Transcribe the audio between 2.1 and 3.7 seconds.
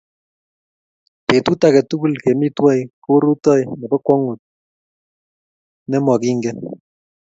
kemi twai kou rutoi